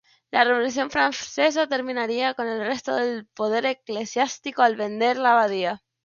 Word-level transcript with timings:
La 0.31 0.43
Revolución 0.43 0.89
francesa 0.89 1.67
terminaría 1.67 2.33
con 2.33 2.47
el 2.47 2.65
resto 2.65 2.95
del 2.95 3.27
poder 3.27 3.67
eclesiástico 3.67 4.63
al 4.63 4.75
vender 4.75 5.17
la 5.17 5.33
abadía. 5.33 5.83